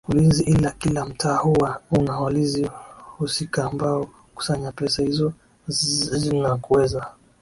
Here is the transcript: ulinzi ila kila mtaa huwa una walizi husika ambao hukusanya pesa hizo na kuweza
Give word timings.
ulinzi 0.09 0.43
ila 0.43 0.71
kila 0.71 1.05
mtaa 1.05 1.35
huwa 1.37 1.81
una 1.91 2.19
walizi 2.19 2.69
husika 3.17 3.65
ambao 3.65 4.03
hukusanya 4.03 4.71
pesa 4.71 5.03
hizo 5.03 5.33
na 6.33 6.55
kuweza 6.57 7.07